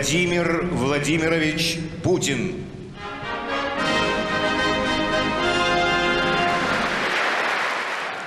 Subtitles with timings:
[0.00, 2.64] Владимир Владимирович Путин.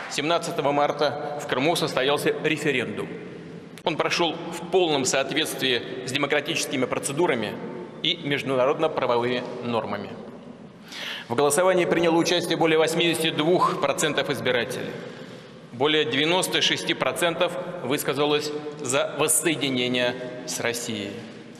[0.12, 3.08] –17 марта в Крыму состоялся референдум.
[3.84, 7.54] Он прошел в полном соответствии с демократическими процедурами
[8.04, 10.12] и международно-правовыми нормами.
[11.28, 14.92] В голосовании приняло участие более 82% избирателей.
[15.72, 17.52] Более 96%
[17.88, 20.14] высказалось за воссоединение
[20.46, 21.14] с Россией.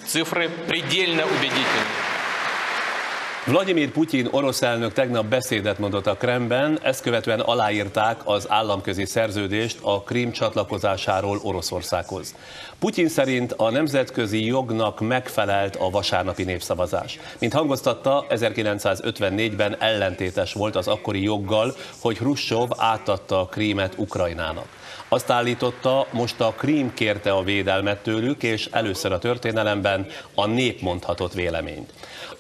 [0.07, 2.09] Цифры предельно убедительны.
[3.49, 9.79] Vladimir Putyin orosz elnök tegnap beszédet mondott a Kremben, ezt követően aláírták az államközi szerződést
[9.81, 12.35] a Krím csatlakozásáról Oroszországhoz.
[12.79, 17.19] Putyin szerint a nemzetközi jognak megfelelt a vasárnapi népszavazás.
[17.39, 24.67] Mint hangoztatta, 1954-ben ellentétes volt az akkori joggal, hogy Hruscsov átadta a Krímet Ukrajnának.
[25.14, 30.82] Azt állította, most a Krím kérte a védelmet tőlük, és először a történelemben a nép
[30.82, 31.94] mondhatott véleményt.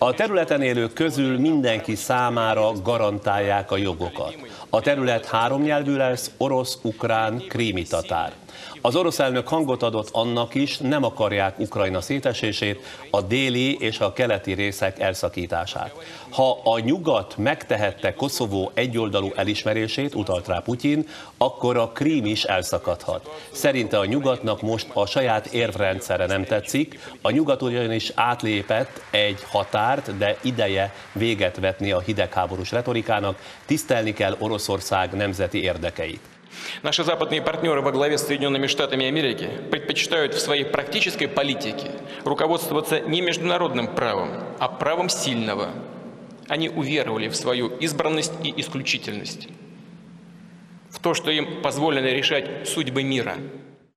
[0.04, 4.36] A területen élők közül mindenki számára garantálják a jogokat.
[4.70, 8.34] A terület háromnyelvű lesz, orosz, ukrán, krími tatár.
[8.82, 12.80] Az orosz elnök hangot adott annak is, nem akarják Ukrajna szétesését,
[13.12, 15.94] a déli és a keleti részek elszakítását.
[16.30, 21.08] Ha a nyugat megtehette Koszovó egyoldalú elismerését, utalt rá Putyin,
[21.38, 23.30] akkor a Krím is elszakadhat.
[23.52, 29.40] Szerinte a nyugatnak most a saját érvrendszere nem tetszik, a nyugat ugyanis átlépett egy
[29.94, 36.19] határt, de ideje véget vetni a hidegháborús retorikának, tisztelni kell Oroszország nemzeti érdekeit.
[36.81, 41.89] Наши западные партнеры во главе с Соединенными Штатами Америки предпочитают в своей практической политике
[42.23, 45.69] руководствоваться не международным правом, а правом сильного.
[46.47, 49.47] Они уверовали в свою избранность и исключительность,
[50.91, 53.38] в то, что им позволено решать судьбы мира.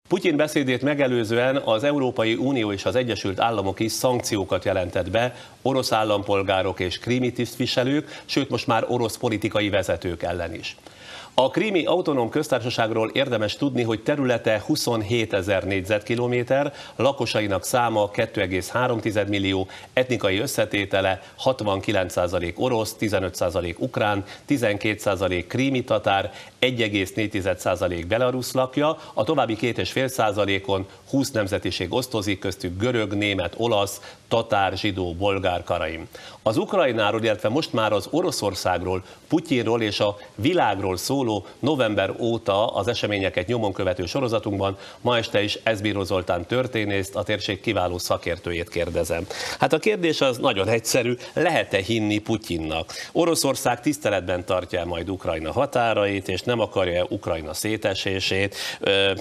[0.09, 5.93] Putyin beszédét megelőzően az Európai Unió és az Egyesült Államok is szankciókat jelentett be orosz
[5.93, 10.77] állampolgárok és krími tisztviselők, sőt most már orosz politikai vezetők ellen is.
[11.39, 19.67] A krími autonóm köztársaságról érdemes tudni, hogy területe 27 ezer négyzetkilométer, lakosainak száma 2,3 millió,
[19.93, 30.87] etnikai összetétele 69% orosz, 15% ukrán, 12% krími tatár, 1,4% belarusz lakja, a további 2,5%-on
[31.11, 36.09] 20 nemzetiség osztozik, köztük görög, német, olasz, tatár, zsidó, bolgár, karaim.
[36.43, 41.26] Az Ukrajnáról, illetve most már az Oroszországról, Putyinról és a világról szóló
[41.59, 47.61] november óta az eseményeket nyomon követő sorozatunkban ma este is Ezbíró Zoltán történészt, a térség
[47.61, 49.27] kiváló szakértőjét kérdezem.
[49.59, 52.93] Hát a kérdés az nagyon egyszerű, lehet-e hinni Putyinnak?
[53.13, 58.57] Oroszország tiszteletben tartja majd Ukrajna határait, és nem akarja Ukrajna szétesését,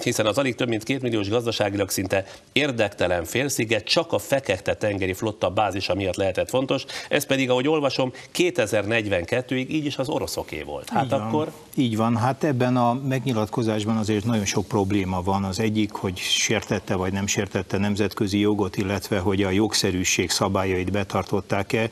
[0.02, 5.12] hiszen az alig több mint két milliós gazdaságilag szinte érdektelen félsziget csak a fekete tengeri
[5.12, 10.88] flotta bázisa miatt lehetett fontos, ez pedig, ahogy olvasom, 2042-ig így is az oroszoké volt.
[10.88, 11.44] Hát így akkor...
[11.44, 11.54] Van,
[11.96, 15.44] így van, hát ebben a megnyilatkozásban azért nagyon sok probléma van.
[15.44, 21.90] Az egyik, hogy sértette vagy nem sértette nemzetközi jogot, illetve hogy a jogszerűség szabályait betartották-e.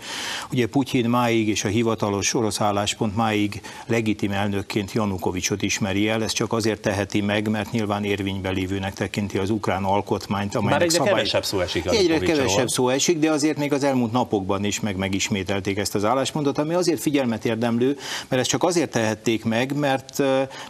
[0.50, 6.32] Ugye Putyin máig és a hivatalos orosz álláspont máig legitim elnökként Janukovicsot ismeri el, ez
[6.32, 10.96] csak azért teheti meg, mert nyilván érvényben lévőnek tekinti az ukrán alkotmányt, amelynek Már egyre
[10.96, 11.12] szabály...
[11.14, 14.96] kevesebb szó esik Egyre kevesebb szó esik, de azért még az elmúlt napokban is meg
[14.96, 17.96] megismételték ezt az álláspontot, ami azért figyelmet érdemlő,
[18.28, 19.93] mert ezt csak azért tehették meg, mert,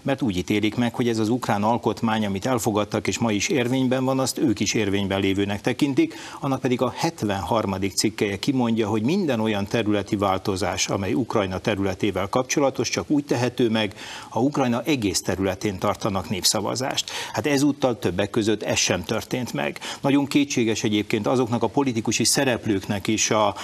[0.02, 4.04] mert úgy ítélik meg, hogy ez az ukrán alkotmány, amit elfogadtak és ma is érvényben
[4.04, 7.74] van, azt ők is érvényben lévőnek tekintik, annak pedig a 73.
[7.94, 13.94] cikkeje kimondja, hogy minden olyan területi változás, amely Ukrajna területével kapcsolatos, csak úgy tehető meg,
[14.28, 17.10] ha Ukrajna egész területén tartanak népszavazást.
[17.32, 19.78] Hát ezúttal többek között ez sem történt meg.
[20.00, 23.54] Nagyon kétséges egyébként azoknak a politikusi szereplőknek is a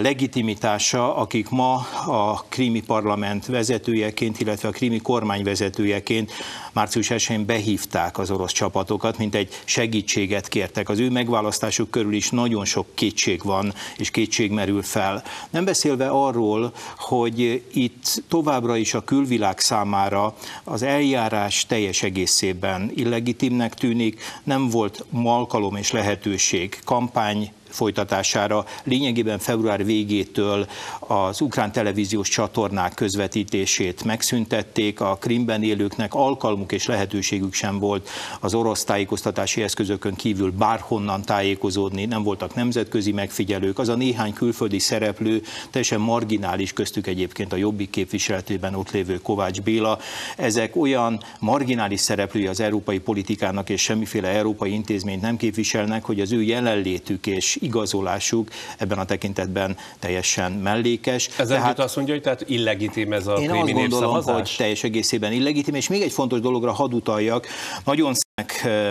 [0.00, 1.74] legitimitása, akik ma
[2.06, 6.32] a krími parlament vezetőjeként, illetve a krími kormány vezetőjeként
[6.72, 10.88] március 1-én behívták az orosz csapatokat, mint egy segítséget kértek.
[10.88, 15.22] Az ő megválasztásuk körül is nagyon sok kétség van, és kétség merül fel.
[15.50, 20.34] Nem beszélve arról, hogy itt továbbra is a külvilág számára
[20.64, 28.64] az eljárás teljes egészében illegitimnek tűnik, nem volt alkalom és lehetőség kampány folytatására.
[28.84, 30.66] Lényegében február végétől
[30.98, 38.08] az ukrán televíziós csatornák közvetítését megszüntették, a Krimben élőknek alkalmuk és lehetőségük sem volt
[38.40, 44.78] az orosz tájékoztatási eszközökön kívül bárhonnan tájékozódni, nem voltak nemzetközi megfigyelők, az a néhány külföldi
[44.78, 49.98] szereplő teljesen marginális köztük egyébként a Jobbik képviseletében ott lévő Kovács Béla.
[50.36, 56.32] Ezek olyan marginális szereplői az európai politikának és semmiféle európai intézményt nem képviselnek, hogy az
[56.32, 58.48] ő jelenlétük és igazolásuk
[58.78, 61.28] ebben a tekintetben teljesen mellékes.
[61.38, 64.34] Ezzel tehát azt mondja, hogy tehát illegitim ez a én azt gondolom, népszavazás?
[64.34, 67.46] hogy teljes egészében illegitim, és még egy fontos dologra hadd utaljak.
[67.84, 68.14] Nagyon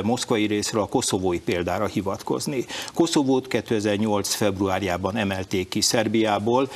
[0.04, 2.66] moszkvai részről a koszovói példára hivatkozni.
[2.94, 4.34] Koszovót 2008.
[4.34, 6.70] februárjában emelték ki Szerbiából,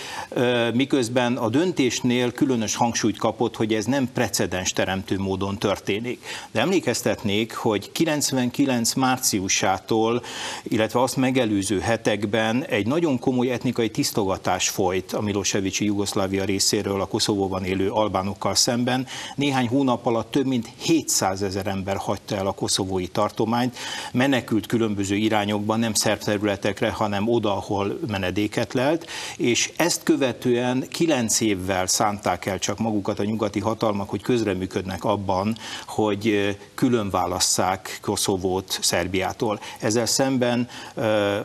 [0.74, 6.26] miközben a döntésnél különös hangsúlyt kapott, hogy ez nem precedens teremtő módon történik.
[6.52, 10.24] De emlékeztetnék, hogy 99 márciusától,
[10.64, 17.06] illetve azt megelőző hetekben egy nagyon komoly etnikai tisztogatás folyt a Milosevicsi Jugoszlávia részéről a
[17.06, 19.08] Koszovóban élő albánokkal szemben.
[19.36, 23.78] Néhány hónap alatt több mint 700 ezer ember hagyta el a koszovói tartományt,
[24.12, 31.40] menekült különböző irányokban, nem szerb területekre, hanem oda, ahol menedéket lelt, és ezt követően kilenc
[31.40, 38.80] évvel szánták el csak magukat a nyugati hatalmak, hogy közreműködnek abban, hogy külön válasszák Koszovót
[38.82, 39.60] Szerbiától.
[39.80, 40.68] Ezzel szemben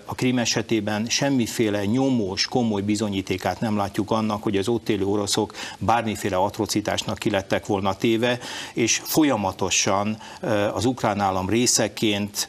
[0.05, 5.55] a Krím esetében semmiféle nyomós, komoly bizonyítékát nem látjuk annak, hogy az ott élő oroszok
[5.79, 8.39] bármiféle atrocitásnak kilettek volna téve,
[8.73, 10.19] és folyamatosan
[10.73, 12.49] az ukrán állam részeként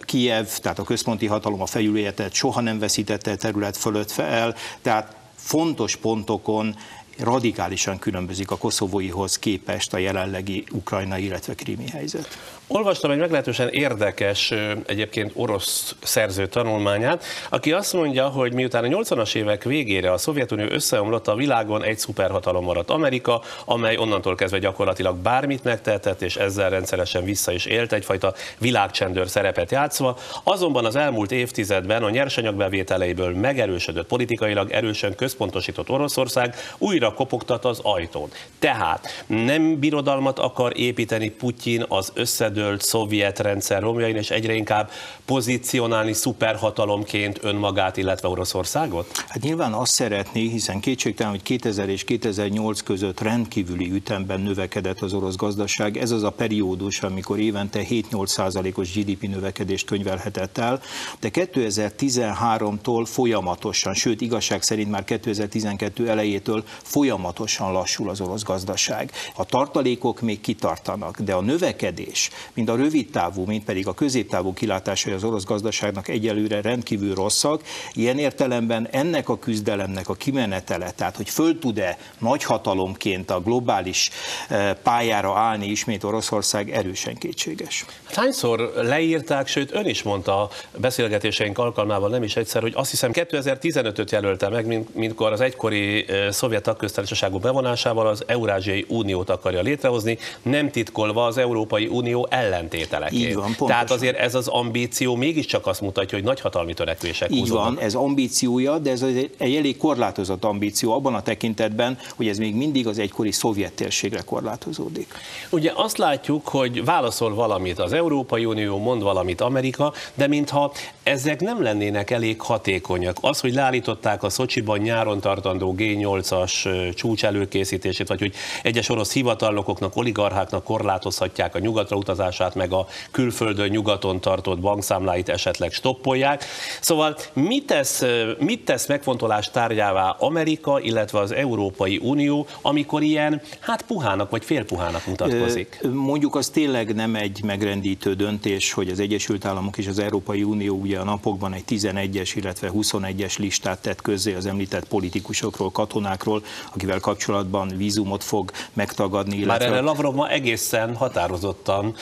[0.00, 5.96] Kijev, tehát a központi hatalom a felügyeletet soha nem veszítette terület fölött fel, tehát fontos
[5.96, 6.76] pontokon
[7.18, 12.57] radikálisan különbözik a koszovóihoz képest a jelenlegi ukrajnai, illetve krími helyzet.
[12.70, 14.54] Olvastam egy meglehetősen érdekes
[14.86, 20.66] egyébként orosz szerző tanulmányát, aki azt mondja, hogy miután a 80-as évek végére a Szovjetunió
[20.70, 26.70] összeomlott, a világon egy szuperhatalom maradt Amerika, amely onnantól kezdve gyakorlatilag bármit megtehetett, és ezzel
[26.70, 30.18] rendszeresen vissza is élt, egyfajta világcsendőr szerepet játszva.
[30.42, 38.30] Azonban az elmúlt évtizedben a nyersanyagbevételeiből megerősödött politikailag erősen központosított Oroszország újra kopogtat az ajtón.
[38.58, 44.90] Tehát nem birodalmat akar építeni Putyin az összedő összedőlt szovjet rendszer romjain, és egyre inkább
[45.24, 49.24] pozícionálni szuperhatalomként önmagát, illetve Oroszországot?
[49.28, 55.12] Hát nyilván azt szeretné, hiszen kétségtelen, hogy 2000 és 2008 között rendkívüli ütemben növekedett az
[55.12, 55.96] orosz gazdaság.
[55.96, 60.80] Ez az a periódus, amikor évente 7-8 százalékos GDP növekedést könyvelhetett el,
[61.20, 69.12] de 2013-tól folyamatosan, sőt igazság szerint már 2012 elejétől folyamatosan lassul az orosz gazdaság.
[69.36, 74.52] A tartalékok még kitartanak, de a növekedés mind a rövid távú, mind pedig a középtávú
[74.52, 77.62] kilátásai az orosz gazdaságnak egyelőre rendkívül rosszak.
[77.92, 84.10] Ilyen értelemben ennek a küzdelemnek a kimenetele, tehát hogy föl tud-e nagyhatalomként a globális
[84.48, 87.84] eh, pályára állni ismét Oroszország erősen kétséges.
[88.06, 93.10] Hát hányszor leírták, sőt ön is mondta beszélgetéseink alkalmával nem is egyszer, hogy azt hiszem
[93.14, 99.60] 2015-öt jelölte meg, mint, mintkor az egykori eh, szovjet tagköztársaságok bevonásával az Eurázsiai Uniót akarja
[99.60, 103.22] létrehozni, nem titkolva az Európai Unió ellentételeként.
[103.22, 103.66] Így van, pontosan.
[103.66, 107.64] Tehát azért ez az ambíció mégiscsak azt mutatja, hogy nagyhatalmi törekvések Így húzódnak.
[107.64, 112.38] van, ez ambíciója, de ez egy, egy elég korlátozott ambíció abban a tekintetben, hogy ez
[112.38, 115.14] még mindig az egykori szovjet térségre korlátozódik.
[115.50, 121.40] Ugye azt látjuk, hogy válaszol valamit az Európai Unió, mond valamit Amerika, de mintha ezek
[121.40, 123.16] nem lennének elég hatékonyak.
[123.20, 129.96] Az, hogy leállították a Szocsiban nyáron tartandó G8-as csúcs előkészítését, vagy hogy egyes orosz hivatalnokoknak,
[129.96, 131.96] oligarcháknak korlátozhatják a nyugatra
[132.28, 136.44] utazását, meg a külföldön nyugaton tartott bankszámláit esetleg stoppolják.
[136.80, 138.04] Szóval mit tesz,
[138.38, 145.06] mit tesz megfontolás tárgyává Amerika, illetve az Európai Unió, amikor ilyen, hát puhának vagy félpuhának
[145.06, 145.80] mutatkozik?
[145.92, 150.76] Mondjuk az tényleg nem egy megrendítő döntés, hogy az Egyesült Államok és az Európai Unió
[150.76, 157.00] ugye a napokban egy 11-es, illetve 21-es listát tett közzé az említett politikusokról, katonákról, akivel
[157.00, 159.36] kapcsolatban vízumot fog megtagadni.
[159.36, 159.66] Már Illetve...
[159.66, 161.94] erre Lavrov ma egészen határozottan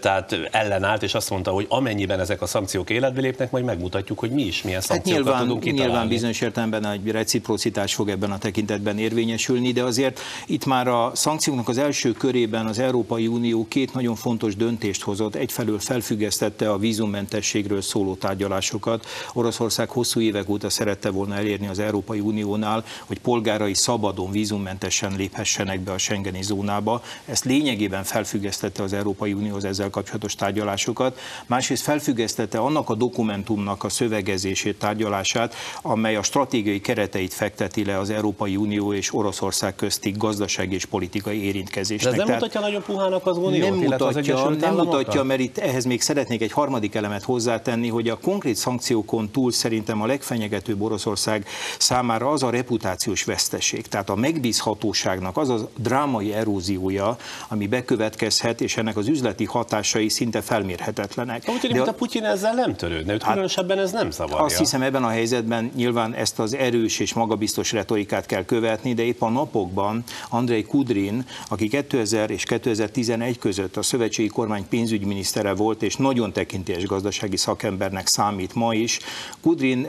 [0.00, 4.30] tehát ellenállt, és azt mondta, hogy amennyiben ezek a szankciók életbe lépnek, majd megmutatjuk, hogy
[4.30, 5.90] mi is milyen Hát szankciókat nyilván, tudunk kitalálni.
[5.90, 11.10] nyilván bizonyos értelemben egy reciprocitás fog ebben a tekintetben érvényesülni, de azért itt már a
[11.14, 15.34] szankcióknak az első körében az Európai Unió két nagyon fontos döntést hozott.
[15.34, 19.06] Egyfelől felfüggesztette a vízummentességről szóló tárgyalásokat.
[19.32, 25.80] Oroszország hosszú évek óta szerette volna elérni az Európai Uniónál, hogy polgárai szabadon, vízummentesen léphessenek
[25.80, 27.02] be a Schengeni zónába.
[27.24, 31.18] Ezt lényegében felfüggesztette az Európai Unió az ezzel kapcsolatos tárgyalásokat.
[31.46, 38.10] Másrészt felfüggesztette annak a dokumentumnak a szövegezését, tárgyalását, amely a stratégiai kereteit fekteti le az
[38.10, 42.12] Európai Unió és Oroszország közti gazdasági és politikai De érintkezésnek.
[42.12, 45.40] ez nem Tehát mutatja nagyon puhának az uniót, nem az mutatja, Egyesült nem mutatja, mert
[45.40, 50.06] itt ehhez még szeretnék egy harmadik elemet hozzátenni, hogy a konkrét szankciókon túl szerintem a
[50.06, 51.46] legfenyegetőbb Oroszország
[51.78, 53.86] számára az a reputációs veszteség.
[53.86, 57.16] Tehát a megbízhatóságnak az a drámai eróziója,
[57.48, 59.08] ami bekövetkezhet, és ennek az
[59.40, 61.42] üzleti hatásai szinte felmérhetetlenek.
[61.48, 64.44] Úgy tűnik, De mint a Putyin ezzel nem törődne, őt különösebben ez nem zavarja.
[64.44, 69.02] azt hiszem ebben a helyzetben nyilván ezt az erős és magabiztos retorikát kell követni, de
[69.02, 75.82] épp a napokban Andrei Kudrin, aki 2000 és 2011 között a szövetségi kormány pénzügyminisztere volt,
[75.82, 78.98] és nagyon tekintélyes gazdasági szakembernek számít ma is,
[79.40, 79.86] Kudrin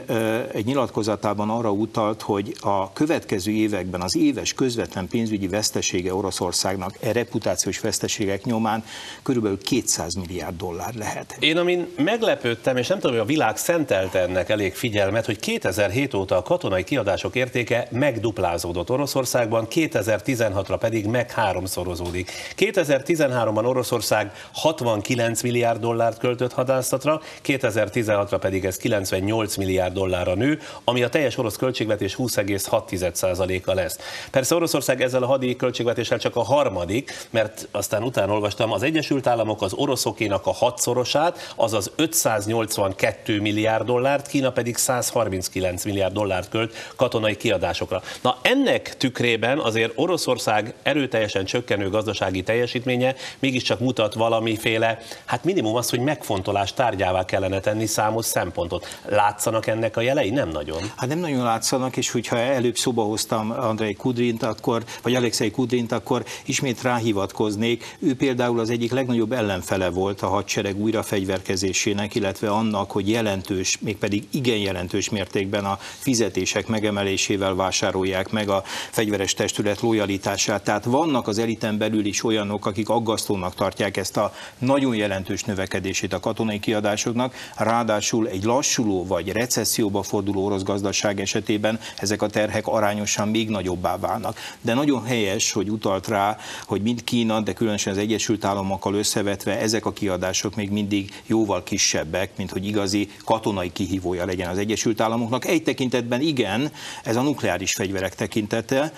[0.52, 7.12] egy nyilatkozatában arra utalt, hogy a következő években az éves közvetlen pénzügyi vesztesége Oroszországnak e
[7.12, 8.84] reputációs veszteségek nyomán
[9.40, 11.36] körülbelül 200 milliárd dollár lehet.
[11.38, 16.14] Én amin meglepődtem, és nem tudom, hogy a világ szentelte ennek elég figyelmet, hogy 2007
[16.14, 22.30] óta a katonai kiadások értéke megduplázódott Oroszországban, 2016-ra pedig meg háromszorozódik.
[22.56, 31.02] 2013-ban Oroszország 69 milliárd dollárt költött hadászatra, 2016-ra pedig ez 98 milliárd dollárra nő, ami
[31.02, 33.98] a teljes orosz költségvetés 20,6%-a lesz.
[34.30, 39.26] Persze Oroszország ezzel a hadi költségvetéssel csak a harmadik, mert aztán utána olvastam, az Egyesült
[39.30, 46.74] Államok az oroszokénak a hatszorosát, azaz 582 milliárd dollárt, Kína pedig 139 milliárd dollárt költ
[46.96, 48.02] katonai kiadásokra.
[48.22, 55.90] Na ennek tükrében azért Oroszország erőteljesen csökkenő gazdasági teljesítménye mégiscsak mutat valamiféle, hát minimum az,
[55.90, 58.98] hogy megfontolás tárgyává kellene tenni számos szempontot.
[59.08, 60.30] Látszanak ennek a jelei?
[60.30, 60.82] Nem nagyon.
[60.96, 65.92] Hát nem nagyon látszanak, és hogyha előbb szóba hoztam Andrei Kudrint, akkor, vagy Alexei Kudrint,
[65.92, 67.96] akkor ismét ráhivatkoznék.
[67.98, 74.26] Ő például az egyik legnagyobb ellenfele volt a hadsereg újrafegyverkezésének, illetve annak, hogy jelentős, mégpedig
[74.30, 80.64] igen jelentős mértékben a fizetések megemelésével vásárolják meg a fegyveres testület lojalitását.
[80.64, 86.12] Tehát vannak az eliten belül is olyanok, akik aggasztónak tartják ezt a nagyon jelentős növekedését
[86.12, 92.66] a katonai kiadásoknak, ráadásul egy lassuló vagy recesszióba forduló orosz gazdaság esetében ezek a terhek
[92.66, 94.38] arányosan még nagyobbá válnak.
[94.60, 99.58] De nagyon helyes, hogy utalt rá, hogy mind Kína, de különösen az Egyesült Államokkal összevetve
[99.58, 105.00] ezek a kiadások még mindig jóval kisebbek, mint hogy igazi katonai kihívója legyen az Egyesült
[105.00, 105.44] Államoknak.
[105.46, 106.72] Egy tekintetben igen,
[107.04, 108.92] ez a nukleáris fegyverek tekintete.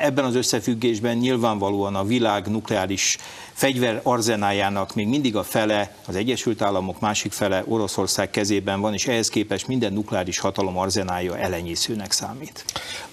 [0.00, 3.16] Ebben az összefüggésben nyilvánvalóan a világ nukleáris
[3.52, 9.06] fegyver arzenájának még mindig a fele az Egyesült Államok, másik fele Oroszország kezében van, és
[9.06, 12.64] ehhez képest minden nukleáris hatalom arzenája elenyészőnek számít.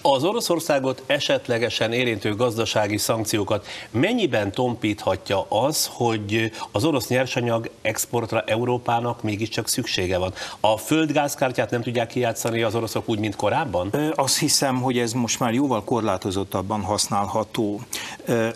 [0.01, 6.34] Az Oroszországot esetlegesen érintő gazdasági szankciókat mennyiben tompíthatja az, hogy
[6.71, 10.33] az orosz nyersanyag exportra Európának mégiscsak szüksége van?
[10.59, 13.93] A földgázkártyát nem tudják kijátszani az oroszok úgy, mint korábban?
[14.15, 17.81] Azt hiszem, hogy ez most már jóval korlátozottabban használható.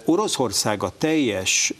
[0.06, 1.74] Oroszország a teljes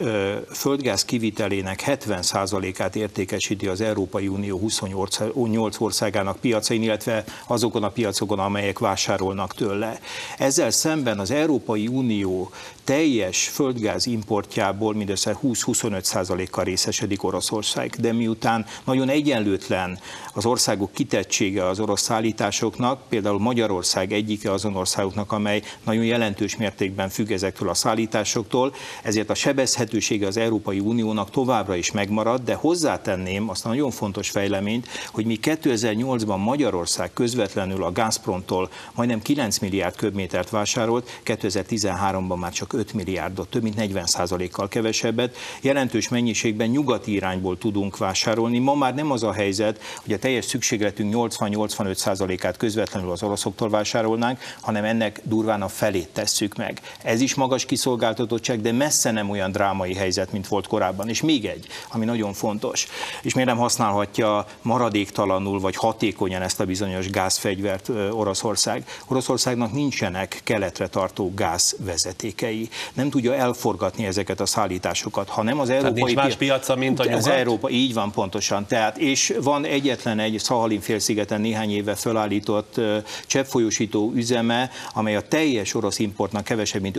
[0.52, 8.78] földgáz kivitelének 70%-át értékesíti az Európai Unió 28 országának piacain, illetve azokon a piacokon, amelyek
[8.78, 10.00] vásárolnak tőle.
[10.38, 12.50] Ezzel szemben az Európai Unió
[12.84, 19.98] teljes földgáz importjából mindössze 20-25%-kal részesedik Oroszország, de miután nagyon egyenlőtlen
[20.34, 27.08] az országok kitettsége az orosz szállításoknak, például Magyarország egyike azon országoknak, amely nagyon jelentős mértékben
[27.08, 33.48] függ ezektől a szállításoktól, ezért a sebezhetősége az Európai Uniónak továbbra is megmarad, de hozzátenném
[33.48, 39.96] azt a nagyon fontos fejleményt, hogy mi 2008-ban Magyarország közvetlenül a Gazpromtól majdnem 9 milliárd
[39.96, 45.36] köbmétert vásárolt, 2013-ban már csak 5 milliárdot, több mint 40%-kal kevesebbet.
[45.62, 48.58] Jelentős mennyiségben nyugati irányból tudunk vásárolni.
[48.58, 54.38] Ma már nem az a helyzet, hogy a teljes szükségletünk 80-85%-át közvetlenül az oroszoktól vásárolnánk,
[54.60, 56.80] hanem ennek durván a felét tesszük meg.
[57.02, 61.08] Ez is magas kiszolgáltatottság, de messze nem olyan drámai helyzet, mint volt korábban.
[61.08, 62.86] És még egy, ami nagyon fontos,
[63.22, 68.84] és miért nem használhatja maradéktalanul vagy hatékonyan ezt a bizonyos gázfegyvert Oroszország.
[69.08, 72.68] Oroszországnak nincsenek keletre tartó gázvezetékei.
[72.92, 77.02] Nem tudja elforgatni ezeket a szállításokat, hanem az európai nincs más pi- piaca, mint a
[77.02, 77.26] az nyugat?
[77.26, 78.66] Európa, így van pontosan.
[78.66, 82.80] Tehát, és van egyetlen egy Szahalin félszigeten néhány éve felállított
[83.26, 86.96] cseppfolyósító üzeme, amely a teljes orosz importnak kevesebb, mint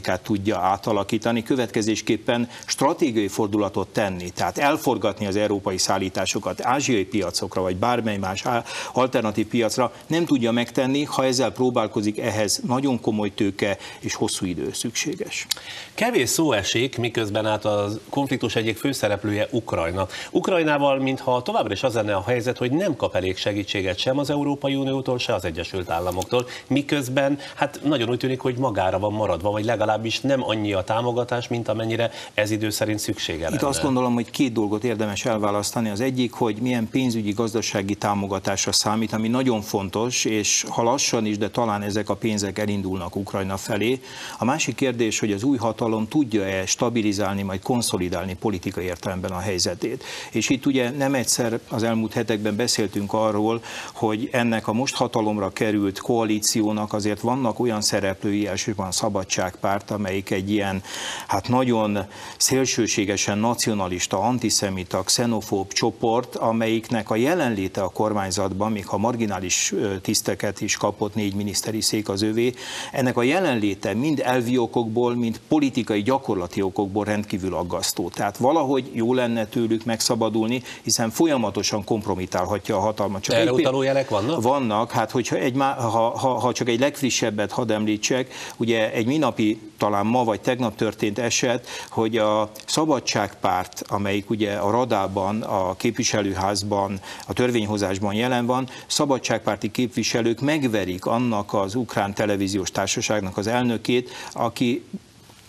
[0.00, 7.76] 5%-át tudja átalakítani, következésképpen stratégiai fordulatot tenni, tehát elforgatni az európai szállításokat ázsiai piacokra, vagy
[7.76, 8.44] bármely más
[8.92, 14.72] alternatív piacra nem tudja megtenni, ha ezzel próbálkozik, ehhez nagyon komoly tőke és hosszú idő
[14.72, 15.46] szükséges.
[15.94, 20.06] Kevés szó esik, miközben át a konfliktus egyik főszereplője Ukrajna.
[20.30, 24.30] Ukrajnával, mintha továbbra is az lenne a helyzet, hogy nem kap elég segítséget sem az
[24.30, 29.50] Európai Uniótól, se az Egyesült Államoktól, miközben hát nagyon úgy tűnik, hogy magára van maradva,
[29.50, 33.66] vagy legalábbis nem annyi a támogatás, mint amennyire ez idő szerint szüksége Itt lenne.
[33.66, 35.88] azt gondolom, hogy két dolgot érdemes elválasztani.
[35.90, 41.38] Az egyik, hogy milyen pénzügyi, gazdasági támogatásra számít, ami nagyon fontos, és ha lassan is,
[41.38, 44.00] de talán ezek a pénzek elindulnak Ukrajna felé.
[44.38, 50.04] A másik kérdés, hogy az új hatalom tudja-e stabilizálni, majd konszolidálni politikai értelemben a helyzetét.
[50.30, 55.50] És itt ugye nem egyszer az elmúlt hetekben beszéltünk arról, hogy ennek a most hatalomra
[55.50, 60.82] került koalíciónak azért vannak olyan szereplői, elsősorban a Szabadságpárt, amelyik egy ilyen
[61.26, 61.98] hát nagyon
[62.36, 70.76] szélsőségesen nacionalista, antiszemita, xenofób csoport, amelyiknek a jelenléte a kormányzatban, még ha marginális tiszteket is
[70.76, 72.54] kapott, négy miniszteri szék az övé,
[72.92, 78.08] ennek a jelenléte mind elvi okokból, mind politikai gyakorlati okokból rendkívül aggasztó.
[78.08, 83.22] Tehát valahogy jó lenne tőlük megszabadulni, hiszen folyamatosan kompromitálhatja a hatalmat.
[83.22, 84.42] Csak Erre utaló jelek vannak?
[84.42, 89.59] Vannak, hát hogyha egy, ha, ha, ha csak egy legfrissebbet hadd említsek, ugye egy minapi,
[89.80, 97.00] talán ma vagy tegnap történt eset, hogy a Szabadságpárt, amelyik ugye a radában, a képviselőházban,
[97.26, 104.84] a törvényhozásban jelen van, szabadságpárti képviselők megverik annak az ukrán televíziós társaságnak az elnökét, aki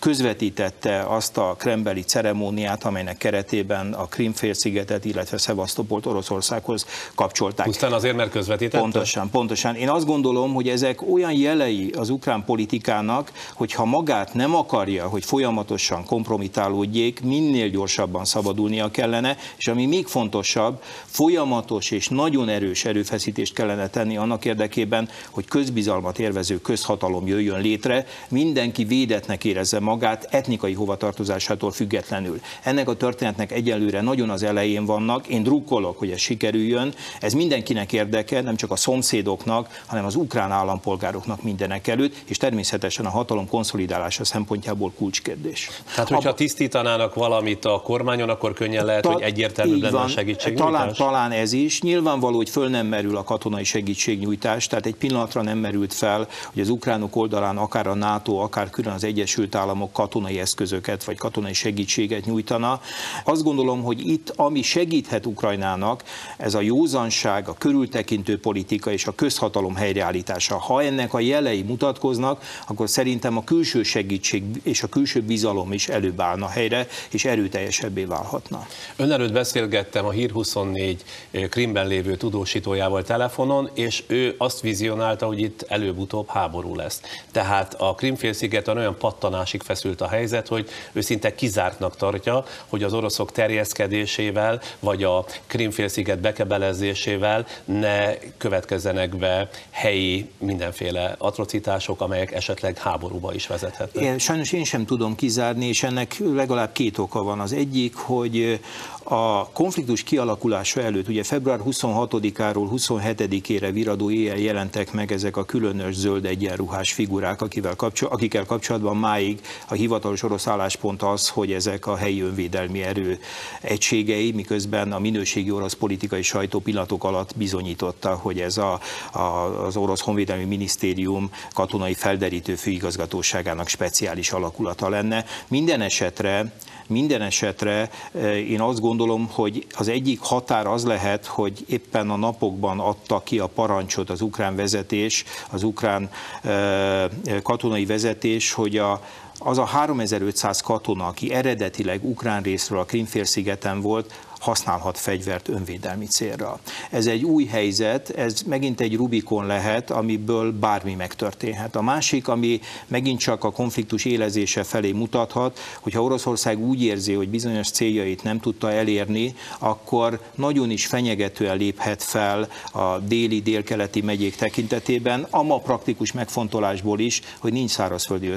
[0.02, 7.66] közvetítette azt a krembeli ceremóniát, amelynek keretében a Krimfélszigetet, illetve Szevasztopolt Oroszországhoz kapcsolták.
[7.66, 8.78] Pusztán azért, mert közvetítette?
[8.78, 9.74] Pontosan, pontosan.
[9.74, 15.06] Én azt gondolom, hogy ezek olyan jelei az ukrán politikának, hogy ha magát nem akarja,
[15.06, 22.84] hogy folyamatosan kompromitálódjék, minél gyorsabban szabadulnia kellene, és ami még fontosabb, folyamatos és nagyon erős
[22.84, 29.90] erőfeszítést kellene tenni annak érdekében, hogy közbizalmat érvező közhatalom jöjjön létre, mindenki védetnek érezze magát,
[29.92, 32.40] magát etnikai hovatartozásától függetlenül.
[32.62, 37.92] Ennek a történetnek egyelőre nagyon az elején vannak, én drukkolok, hogy ez sikerüljön, ez mindenkinek
[37.92, 43.48] érdeke, nem csak a szomszédoknak, hanem az ukrán állampolgároknak mindenek előtt, és természetesen a hatalom
[43.48, 45.70] konszolidálása szempontjából kulcskérdés.
[45.94, 46.38] Tehát, hogyha Abba...
[46.38, 50.70] tisztítanának valamit a kormányon, akkor könnyen lehet, Ta, hogy egyértelmű lenne van, a segítségnyújtás?
[50.70, 51.82] Talán, talán ez is.
[51.82, 56.62] Nyilvánvaló, hogy föl nem merül a katonai segítségnyújtás, tehát egy pillanatra nem merült fel, hogy
[56.62, 61.16] az ukránok oldalán akár a NATO, akár külön az Egyesült Államok államok katonai eszközöket vagy
[61.16, 62.80] katonai segítséget nyújtana.
[63.24, 66.04] Azt gondolom, hogy itt, ami segíthet Ukrajnának,
[66.36, 70.58] ez a józanság, a körültekintő politika és a közhatalom helyreállítása.
[70.58, 75.88] Ha ennek a jelei mutatkoznak, akkor szerintem a külső segítség és a külső bizalom is
[75.88, 78.66] előbb állna helyre, és erőteljesebbé válhatna.
[78.96, 81.04] Ön előtt beszélgettem a Hír 24
[81.48, 87.00] Krimben lévő tudósítójával telefonon, és ő azt vizionálta, hogy itt előbb-utóbb háború lesz.
[87.32, 92.92] Tehát a Krimfélszigeten olyan pattanásig feszült a helyzet, hogy ő szinte kizártnak tartja, hogy az
[92.92, 103.34] oroszok terjeszkedésével, vagy a Krimfélsziget bekebelezésével ne következzenek be helyi mindenféle atrocitások, amelyek esetleg háborúba
[103.34, 104.04] is vezethetnek.
[104.04, 107.40] Én, sajnos én sem tudom kizárni, és ennek legalább két oka van.
[107.40, 108.60] Az egyik, hogy
[109.04, 115.94] a konfliktus kialakulása előtt, ugye február 26-áról 27-ére viradó éjjel jelentek meg ezek a különös
[115.94, 121.86] zöld egyenruhás figurák, akivel kapcsol, akikkel kapcsolatban máig a hivatalos orosz álláspont az, hogy ezek
[121.86, 123.20] a helyi önvédelmi erő
[123.60, 128.80] egységei, miközben a minőségi orosz politikai sajtó pillanatok alatt bizonyította, hogy ez a,
[129.12, 129.18] a,
[129.64, 135.24] az orosz honvédelmi minisztérium katonai felderítő főigazgatóságának speciális alakulata lenne.
[135.48, 136.52] Minden esetre
[136.86, 142.16] minden esetre eh, én azt gondolom, hogy az egyik határ az lehet, hogy éppen a
[142.16, 146.10] napokban adta ki a parancsot az ukrán vezetés, az ukrán
[146.42, 147.04] eh,
[147.42, 149.00] katonai vezetés, hogy a,
[149.44, 156.60] az a 3500 katona, aki eredetileg ukrán részről a Krimfélszigeten volt, használhat fegyvert önvédelmi célra.
[156.90, 161.76] Ez egy új helyzet, ez megint egy Rubikon lehet, amiből bármi megtörténhet.
[161.76, 167.28] A másik, ami megint csak a konfliktus élezése felé mutathat, hogyha Oroszország úgy érzi, hogy
[167.28, 174.36] bizonyos céljait nem tudta elérni, akkor nagyon is fenyegetően léphet fel a déli, délkeleti megyék
[174.36, 178.32] tekintetében, ama praktikus megfontolásból is, hogy nincs szárazföldi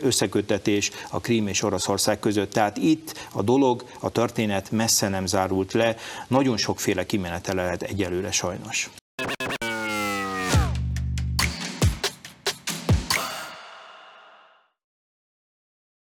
[0.00, 2.52] összekötetés a Krím és Oroszország között.
[2.52, 5.96] Tehát itt a dolog, a történet messze nem zárult le,
[6.28, 8.90] nagyon sokféle kimenetele lehet egyelőre sajnos.